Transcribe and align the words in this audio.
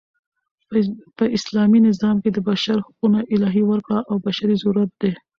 په 1.17 1.25
اسلامي 1.37 1.79
نظام 1.87 2.15
کښي 2.23 2.31
د 2.33 2.37
بشر 2.49 2.77
حقونه 2.85 3.19
الهي 3.35 3.63
ورکړه 3.67 3.99
او 4.09 4.15
بشري 4.25 4.55
ضرورت 4.63 4.91
دئ. 5.01 5.11